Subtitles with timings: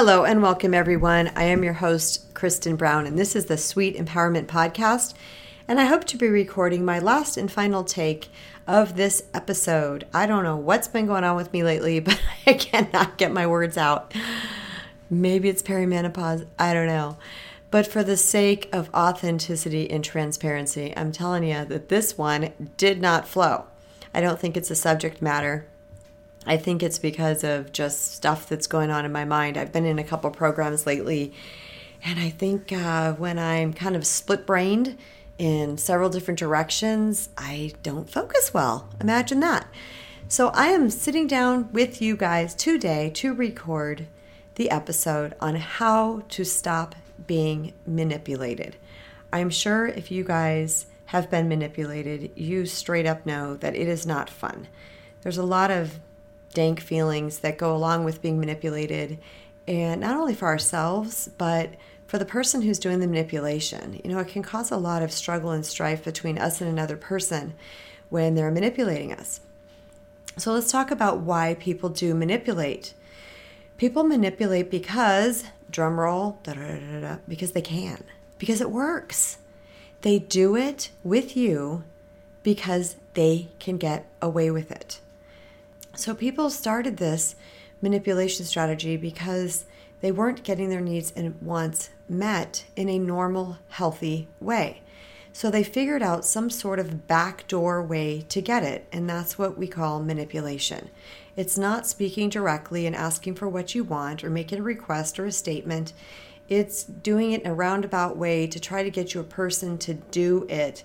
[0.00, 1.32] Hello and welcome, everyone.
[1.34, 5.12] I am your host, Kristen Brown, and this is the Sweet Empowerment Podcast.
[5.66, 8.28] And I hope to be recording my last and final take
[8.68, 10.06] of this episode.
[10.14, 13.44] I don't know what's been going on with me lately, but I cannot get my
[13.44, 14.14] words out.
[15.10, 16.46] Maybe it's perimenopause.
[16.60, 17.18] I don't know.
[17.72, 23.02] But for the sake of authenticity and transparency, I'm telling you that this one did
[23.02, 23.64] not flow.
[24.14, 25.66] I don't think it's a subject matter.
[26.48, 29.58] I think it's because of just stuff that's going on in my mind.
[29.58, 31.34] I've been in a couple programs lately,
[32.02, 34.96] and I think uh, when I'm kind of split brained
[35.36, 38.88] in several different directions, I don't focus well.
[38.98, 39.68] Imagine that.
[40.26, 44.06] So I am sitting down with you guys today to record
[44.54, 46.94] the episode on how to stop
[47.26, 48.76] being manipulated.
[49.30, 54.06] I'm sure if you guys have been manipulated, you straight up know that it is
[54.06, 54.66] not fun.
[55.20, 56.00] There's a lot of
[56.58, 59.16] dank feelings that go along with being manipulated,
[59.68, 61.70] and not only for ourselves, but
[62.08, 64.00] for the person who's doing the manipulation.
[64.02, 66.96] You know, it can cause a lot of struggle and strife between us and another
[66.96, 67.54] person
[68.08, 69.40] when they're manipulating us.
[70.36, 72.92] So let's talk about why people do manipulate.
[73.76, 76.40] People manipulate because, drum roll,
[77.28, 78.02] because they can,
[78.38, 79.38] because it works.
[80.00, 81.84] They do it with you
[82.42, 84.98] because they can get away with it.
[85.98, 87.34] So people started this
[87.82, 89.64] manipulation strategy because
[90.00, 94.82] they weren't getting their needs and wants met in a normal, healthy way.
[95.32, 99.58] So they figured out some sort of backdoor way to get it, and that's what
[99.58, 100.88] we call manipulation.
[101.34, 105.26] It's not speaking directly and asking for what you want or making a request or
[105.26, 105.94] a statement.
[106.48, 109.94] It's doing it in a roundabout way to try to get you a person to
[109.94, 110.84] do it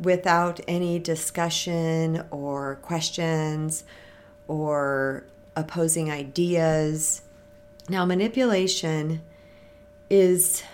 [0.00, 3.82] without any discussion or questions
[4.50, 5.22] or
[5.54, 7.22] opposing ideas.
[7.88, 9.22] Now, manipulation
[10.10, 10.64] is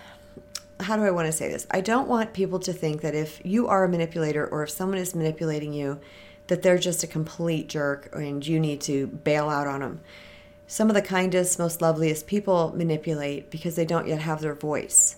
[0.79, 1.67] how do I want to say this?
[1.69, 4.97] I don't want people to think that if you are a manipulator or if someone
[4.97, 5.99] is manipulating you,
[6.47, 10.01] that they're just a complete jerk and you need to bail out on them.
[10.65, 15.17] Some of the kindest, most loveliest people manipulate because they don't yet have their voice.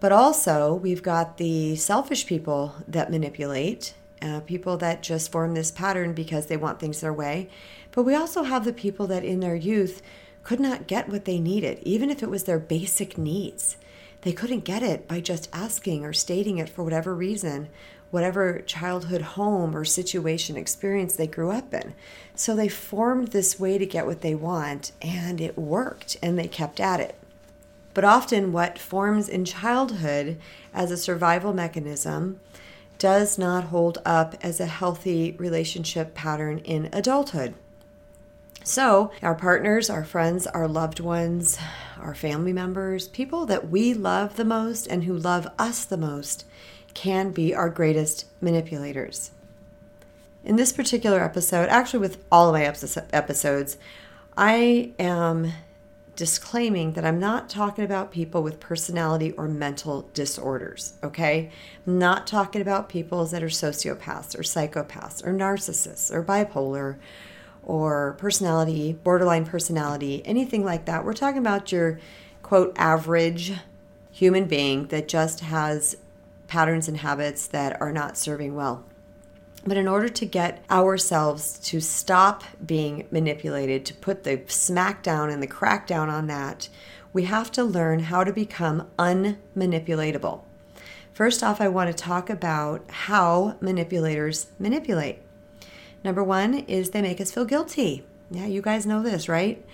[0.00, 5.70] But also, we've got the selfish people that manipulate, uh, people that just form this
[5.70, 7.48] pattern because they want things their way.
[7.92, 10.02] But we also have the people that in their youth
[10.42, 13.76] could not get what they needed, even if it was their basic needs.
[14.22, 17.68] They couldn't get it by just asking or stating it for whatever reason,
[18.10, 21.94] whatever childhood home or situation experience they grew up in.
[22.34, 26.48] So they formed this way to get what they want, and it worked, and they
[26.48, 27.16] kept at it.
[27.94, 30.38] But often, what forms in childhood
[30.74, 32.40] as a survival mechanism
[32.98, 37.54] does not hold up as a healthy relationship pattern in adulthood.
[38.64, 41.56] So, our partners, our friends, our loved ones,
[42.00, 46.44] our family members, people that we love the most and who love us the most
[46.92, 49.30] can be our greatest manipulators.
[50.44, 53.76] In this particular episode, actually, with all of my episodes,
[54.36, 55.52] I am
[56.16, 61.50] disclaiming that I'm not talking about people with personality or mental disorders, okay?
[61.86, 66.96] I'm not talking about people that are sociopaths or psychopaths or narcissists or bipolar
[67.62, 71.04] or personality, borderline personality, anything like that.
[71.04, 72.00] We're talking about your
[72.42, 73.52] quote average
[74.10, 75.96] human being that just has
[76.46, 78.84] patterns and habits that are not serving well.
[79.66, 85.42] But in order to get ourselves to stop being manipulated, to put the smackdown and
[85.42, 86.68] the crackdown on that,
[87.12, 90.42] we have to learn how to become unmanipulatable.
[91.12, 95.18] First off, I want to talk about how manipulators manipulate.
[96.04, 98.04] Number one is they make us feel guilty.
[98.30, 99.64] Yeah, you guys know this, right?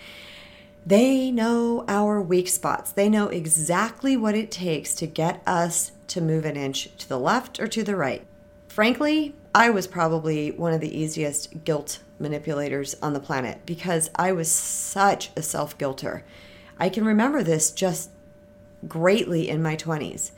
[0.86, 2.92] They know our weak spots.
[2.92, 7.18] They know exactly what it takes to get us to move an inch to the
[7.18, 8.24] left or to the right.
[8.68, 14.32] Frankly, I was probably one of the easiest guilt manipulators on the planet because I
[14.32, 16.24] was such a self guilter.
[16.78, 18.10] I can remember this just
[18.88, 20.30] greatly in my 20s.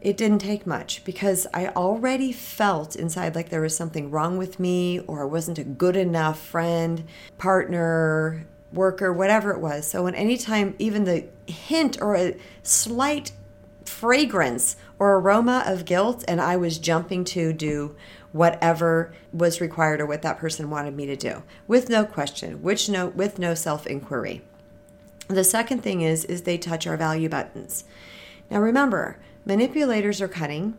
[0.00, 4.58] It didn't take much because I already felt inside like there was something wrong with
[4.58, 7.04] me or I wasn't a good enough friend,
[7.38, 9.86] partner, worker, whatever it was.
[9.86, 12.34] So when anytime even the hint or a
[12.64, 13.30] slight
[13.84, 17.94] fragrance or aroma of guilt and I was jumping to do
[18.32, 22.88] whatever was required or what that person wanted me to do with no question, which
[22.88, 24.42] no with no self-inquiry.
[25.28, 27.84] The second thing is is they touch our value buttons.
[28.50, 30.76] Now remember, Manipulators are cunning.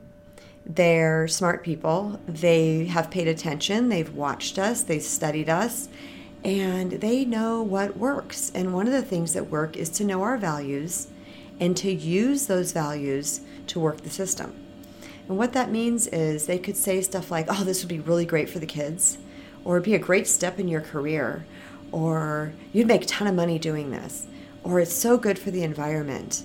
[0.66, 2.22] They're smart people.
[2.26, 3.90] They have paid attention.
[3.90, 4.84] They've watched us.
[4.84, 5.90] They've studied us.
[6.44, 8.52] and they know what works.
[8.54, 11.08] And one of the things that work is to know our values
[11.60, 14.63] and to use those values to work the system.
[15.28, 18.26] And what that means is they could say stuff like, oh, this would be really
[18.26, 19.18] great for the kids,
[19.64, 21.46] or it'd be a great step in your career,
[21.92, 24.28] or you'd make a ton of money doing this,
[24.64, 26.44] or it's so good for the environment,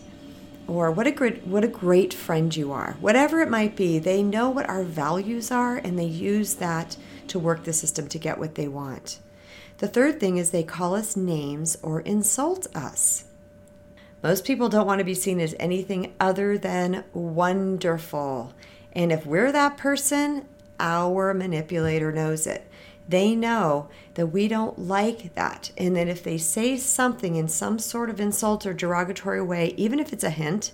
[0.68, 2.96] or what a great what a great friend you are.
[3.00, 6.96] Whatever it might be, they know what our values are and they use that
[7.28, 9.18] to work the system to get what they want.
[9.78, 13.24] The third thing is they call us names or insult us.
[14.22, 18.52] Most people don't want to be seen as anything other than wonderful.
[18.92, 20.46] And if we're that person,
[20.80, 22.68] our manipulator knows it.
[23.08, 25.70] They know that we don't like that.
[25.78, 30.00] And that if they say something in some sort of insult or derogatory way, even
[30.00, 30.72] if it's a hint,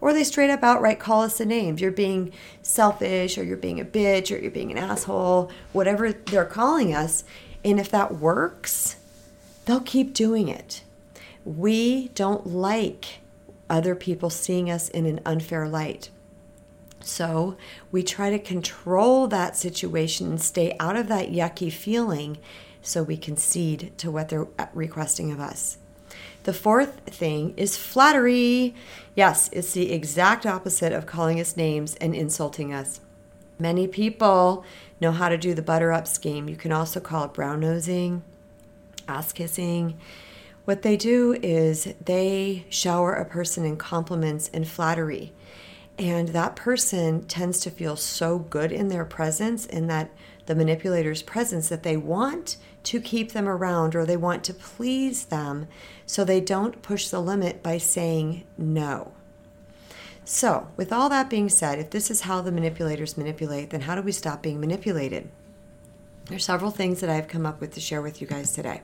[0.00, 2.32] or they straight up outright call us a name, you're being
[2.62, 7.24] selfish, or you're being a bitch, or you're being an asshole, whatever they're calling us.
[7.64, 8.96] And if that works,
[9.64, 10.83] they'll keep doing it.
[11.44, 13.20] We don't like
[13.68, 16.10] other people seeing us in an unfair light.
[17.00, 17.56] So
[17.92, 22.38] we try to control that situation and stay out of that yucky feeling
[22.80, 25.78] so we concede to what they're requesting of us.
[26.44, 28.74] The fourth thing is flattery.
[29.14, 33.00] Yes, it's the exact opposite of calling us names and insulting us.
[33.58, 34.64] Many people
[35.00, 36.48] know how to do the butter up scheme.
[36.48, 38.22] You can also call it brown nosing,
[39.08, 39.98] ass kissing.
[40.64, 45.32] What they do is they shower a person in compliments and flattery.
[45.98, 50.10] And that person tends to feel so good in their presence, in that
[50.46, 55.26] the manipulator's presence, that they want to keep them around or they want to please
[55.26, 55.68] them
[56.06, 59.12] so they don't push the limit by saying no.
[60.24, 63.94] So, with all that being said, if this is how the manipulators manipulate, then how
[63.94, 65.28] do we stop being manipulated?
[66.26, 68.80] There are several things that I've come up with to share with you guys today.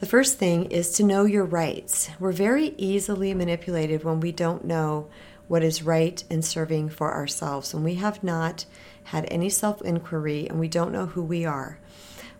[0.00, 2.08] The first thing is to know your rights.
[2.18, 5.08] We're very easily manipulated when we don't know
[5.46, 8.64] what is right and serving for ourselves, when we have not
[9.04, 11.78] had any self inquiry and we don't know who we are.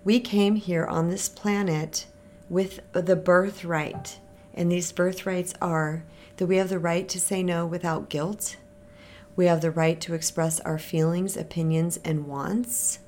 [0.05, 2.07] We came here on this planet
[2.49, 4.19] with the birthright,
[4.55, 6.03] and these birthrights are
[6.39, 8.57] that we have the right to say no without guilt.
[9.37, 13.01] We have the right to express our feelings, opinions, and wants.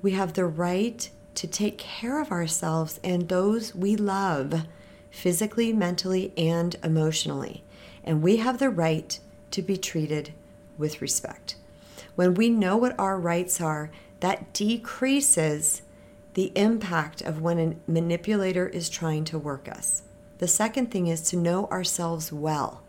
[0.00, 4.66] We have the right to take care of ourselves and those we love
[5.10, 7.62] physically, mentally, and emotionally.
[8.04, 9.18] And we have the right
[9.52, 10.32] to be treated
[10.78, 11.56] with respect.
[12.14, 13.90] When we know what our rights are,
[14.20, 15.82] that decreases
[16.34, 20.02] the impact of when a manipulator is trying to work us.
[20.38, 22.82] The second thing is to know ourselves well.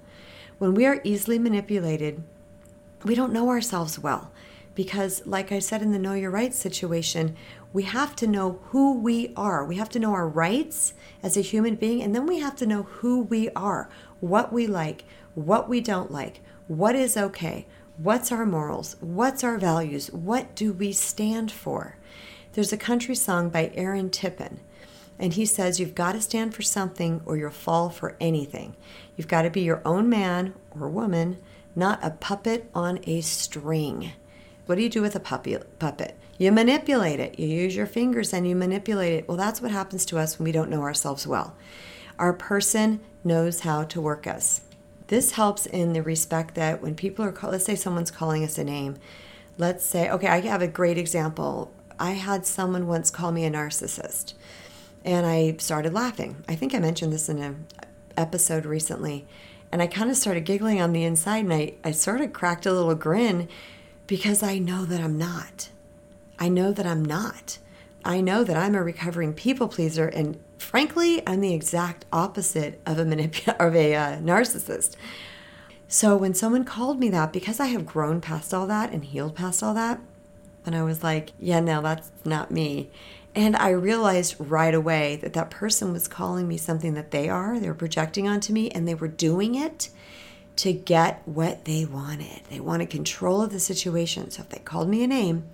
[0.57, 2.23] When we are easily manipulated,
[3.03, 4.31] we don't know ourselves well
[4.75, 7.35] because, like I said in the Know Your Rights situation,
[7.73, 9.65] we have to know who we are.
[9.65, 10.93] We have to know our rights
[11.23, 13.89] as a human being, and then we have to know who we are,
[14.19, 15.03] what we like,
[15.33, 17.65] what we don't like, what is okay,
[17.97, 21.97] what's our morals, what's our values, what do we stand for.
[22.53, 24.59] There's a country song by Aaron Tippin,
[25.17, 28.75] and he says, You've got to stand for something or you'll fall for anything.
[29.17, 31.37] You've got to be your own man or woman,
[31.75, 34.11] not a puppet on a string.
[34.65, 36.17] What do you do with a puppy, puppet?
[36.37, 37.37] You manipulate it.
[37.37, 39.27] You use your fingers and you manipulate it.
[39.27, 41.55] Well, that's what happens to us when we don't know ourselves well.
[42.17, 44.61] Our person knows how to work us.
[45.07, 48.57] This helps in the respect that when people are, call, let's say someone's calling us
[48.57, 48.97] a name,
[49.57, 51.71] let's say, okay, I have a great example.
[51.99, 54.33] I had someone once call me a narcissist,
[55.03, 56.43] and I started laughing.
[56.47, 57.67] I think I mentioned this in an
[58.17, 59.27] episode recently,
[59.71, 62.65] and I kind of started giggling on the inside, and I, I sort of cracked
[62.65, 63.49] a little grin
[64.07, 65.69] because I know that I'm not.
[66.39, 67.59] I know that I'm not.
[68.05, 72.99] I know that I'm a recovering people pleaser, and frankly, I'm the exact opposite of
[72.99, 74.95] a manip- of a uh, narcissist.
[75.87, 79.35] So when someone called me that, because I have grown past all that and healed
[79.35, 80.01] past all that,
[80.65, 82.89] and I was like, yeah, no, that's not me.
[83.35, 87.59] And I realized right away that that person was calling me something that they are.
[87.59, 89.89] They were projecting onto me and they were doing it
[90.57, 92.41] to get what they wanted.
[92.49, 94.29] They wanted control of the situation.
[94.31, 95.49] So if they called me a name,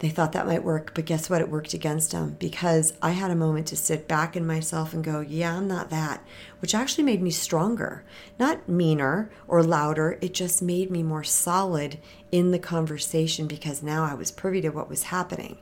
[0.00, 1.42] they thought that might work, but guess what?
[1.42, 5.04] It worked against them because I had a moment to sit back in myself and
[5.04, 6.24] go, yeah, I'm not that,
[6.60, 8.02] which actually made me stronger,
[8.38, 10.18] not meaner or louder.
[10.22, 11.98] It just made me more solid
[12.32, 15.58] in the conversation because now I was privy to what was happening.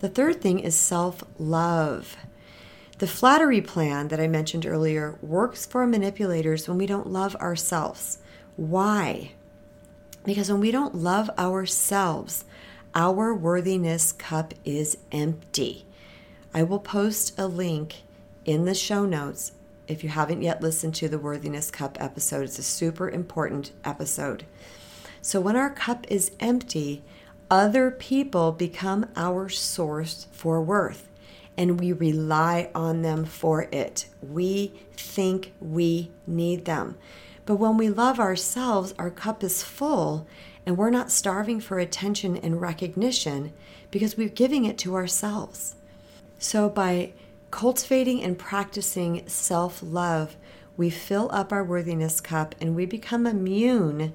[0.00, 2.16] The third thing is self love.
[3.02, 8.18] The flattery plan that I mentioned earlier works for manipulators when we don't love ourselves.
[8.54, 9.32] Why?
[10.24, 12.44] Because when we don't love ourselves,
[12.94, 15.84] our worthiness cup is empty.
[16.54, 18.02] I will post a link
[18.44, 19.50] in the show notes
[19.88, 22.44] if you haven't yet listened to the Worthiness Cup episode.
[22.44, 24.46] It's a super important episode.
[25.20, 27.02] So, when our cup is empty,
[27.50, 31.08] other people become our source for worth
[31.56, 34.06] and we rely on them for it.
[34.22, 36.96] We think we need them.
[37.44, 40.26] But when we love ourselves, our cup is full
[40.64, 43.52] and we're not starving for attention and recognition
[43.90, 45.74] because we're giving it to ourselves.
[46.38, 47.12] So, by
[47.50, 50.36] cultivating and practicing self love,
[50.76, 54.12] we fill up our worthiness cup and we become immune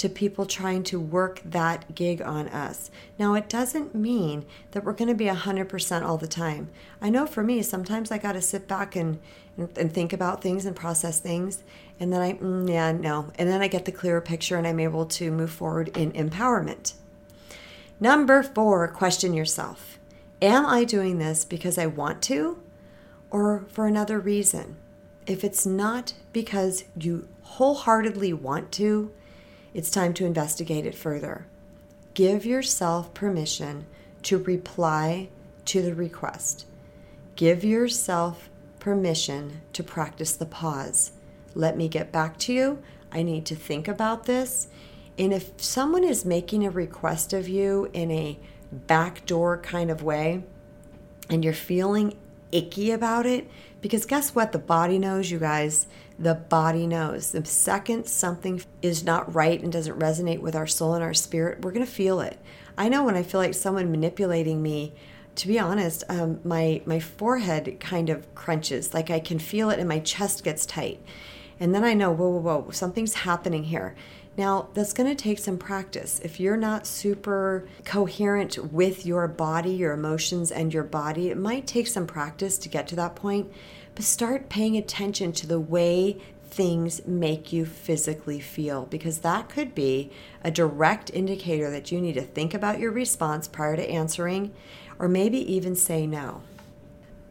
[0.00, 2.90] to people trying to work that gig on us.
[3.18, 6.70] Now, it doesn't mean that we're going to be 100% all the time.
[7.02, 9.18] I know for me, sometimes I got to sit back and,
[9.58, 11.62] and, think about things and process things.
[11.98, 13.30] And then I, mm, yeah, no.
[13.34, 16.94] And then I get the clearer picture and I'm able to move forward in empowerment.
[18.00, 19.98] Number four, question yourself
[20.40, 22.58] Am I doing this because I want to
[23.30, 24.76] or for another reason?
[25.26, 29.12] If it's not because you wholeheartedly want to,
[29.74, 31.46] it's time to investigate it further.
[32.14, 33.86] Give yourself permission
[34.22, 35.28] to reply
[35.66, 36.66] to the request.
[37.36, 38.50] Give yourself
[38.80, 41.12] permission to practice the pause.
[41.54, 42.82] Let me get back to you.
[43.12, 44.68] I need to think about this.
[45.18, 48.38] And if someone is making a request of you in a
[48.72, 50.44] backdoor kind of way
[51.28, 52.16] and you're feeling
[52.52, 54.52] icky about it, because guess what?
[54.52, 55.86] The body knows, you guys.
[56.18, 57.32] The body knows.
[57.32, 61.62] The second something is not right and doesn't resonate with our soul and our spirit,
[61.62, 62.38] we're going to feel it.
[62.76, 64.92] I know when I feel like someone manipulating me,
[65.36, 68.92] to be honest, um, my, my forehead kind of crunches.
[68.92, 71.00] Like I can feel it and my chest gets tight.
[71.58, 73.94] And then I know, whoa, whoa, whoa, something's happening here.
[74.36, 76.20] Now, that's going to take some practice.
[76.20, 81.66] If you're not super coherent with your body, your emotions, and your body, it might
[81.66, 83.52] take some practice to get to that point.
[83.94, 86.18] But start paying attention to the way
[86.50, 90.10] things make you physically feel because that could be
[90.42, 94.52] a direct indicator that you need to think about your response prior to answering
[94.98, 96.42] or maybe even say no.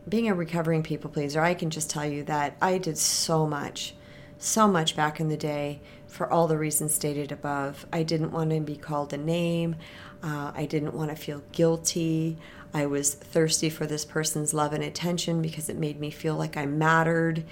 [0.08, 3.94] Being a recovering people pleaser, I can just tell you that I did so much,
[4.40, 7.86] so much back in the day for all the reasons stated above.
[7.94, 9.76] I didn't want to be called a name.
[10.24, 12.38] Uh, I didn't want to feel guilty.
[12.74, 16.56] I was thirsty for this person's love and attention because it made me feel like
[16.56, 17.44] I mattered,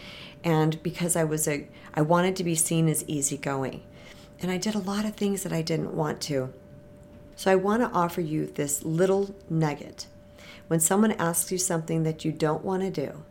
[0.43, 3.83] and because I was a, I wanted to be seen as easygoing,
[4.39, 6.53] and I did a lot of things that I didn't want to.
[7.35, 10.07] So I want to offer you this little nugget.
[10.67, 13.23] When someone asks you something that you don't want to do,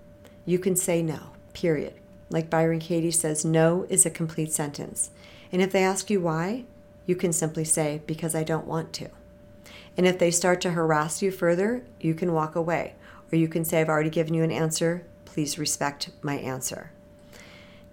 [0.45, 1.31] you can say no.
[1.53, 1.95] Period.
[2.28, 5.11] Like Byron Katie says, no is a complete sentence.
[5.52, 6.64] And if they ask you why,
[7.06, 9.09] you can simply say, because I don't want to.
[9.97, 12.95] And if they start to harass you further, you can walk away.
[13.33, 15.04] Or you can say, I've already given you an answer.
[15.25, 16.90] Please respect my answer.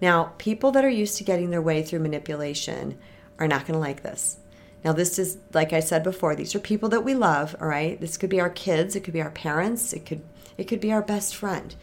[0.00, 2.98] Now, people that are used to getting their way through manipulation
[3.38, 4.38] are not going to like this.
[4.84, 7.98] Now, this is, like I said before, these are people that we love, all right?
[7.98, 10.20] This could be our kids, it could be our parents, it could,
[10.58, 11.74] it could be our best friend.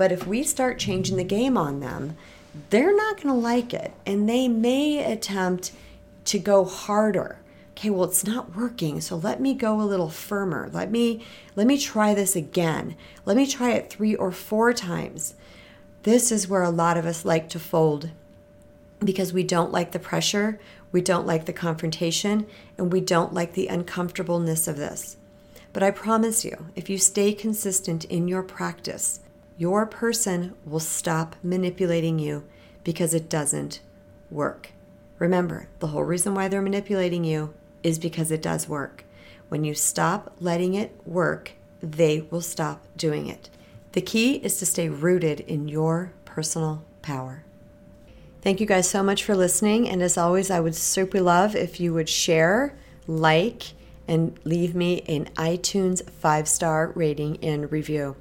[0.00, 2.16] But if we start changing the game on them,
[2.70, 3.92] they're not going to like it.
[4.06, 5.72] And they may attempt
[6.24, 7.36] to go harder.
[7.72, 10.70] Okay well it's not working so let me go a little firmer.
[10.72, 11.22] Let me
[11.54, 12.96] let me try this again.
[13.26, 15.34] Let me try it 3 or 4 times.
[16.04, 18.08] This is where a lot of us like to fold
[19.00, 20.58] because we don't like the pressure
[20.92, 22.46] we don't like the confrontation
[22.78, 25.18] and we don't like the uncomfortableness of this.
[25.74, 29.20] But i promise you if you stay consistent in your practice
[29.60, 32.42] your person will stop manipulating you
[32.82, 33.80] because it doesn't
[34.30, 34.72] work
[35.20, 37.52] Remember, the whole reason why they're manipulating you
[37.82, 39.04] is because it does work.
[39.50, 41.52] When you stop letting it work,
[41.82, 43.50] they will stop doing it.
[43.92, 47.44] The key is to stay rooted in your personal power.
[48.40, 49.90] Thank you guys so much for listening.
[49.90, 52.74] And as always, I would super love if you would share,
[53.06, 53.74] like,
[54.08, 58.16] and leave me an iTunes five star rating and review.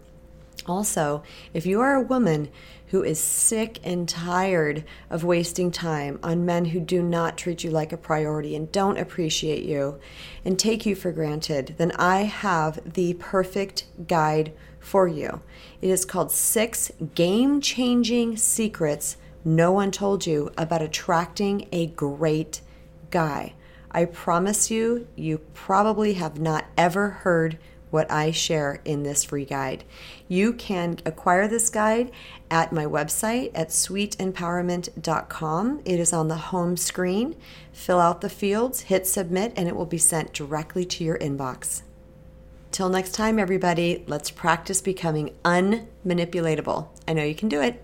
[0.66, 1.24] Also,
[1.54, 2.50] if you are a woman
[2.88, 7.70] who is sick and tired of wasting time on men who do not treat you
[7.70, 10.00] like a priority and don't appreciate you
[10.44, 15.42] and take you for granted, then I have the perfect guide for you.
[15.82, 22.62] It is called Six Game Changing Secrets No One Told You About Attracting a Great
[23.12, 23.54] Guy.
[23.92, 27.58] I promise you, you probably have not ever heard
[27.90, 29.84] what I share in this free guide.
[30.28, 32.12] You can acquire this guide
[32.52, 35.82] at my website at sweetempowerment.com.
[35.86, 37.36] It is on the home screen.
[37.74, 41.82] Fill out the fields, hit submit, and it will be sent directly to your inbox.
[42.72, 46.90] Till next time, everybody, let's practice becoming unmanipulatable.
[47.08, 47.84] I know you can do it.